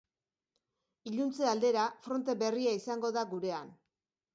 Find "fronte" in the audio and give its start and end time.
2.09-2.39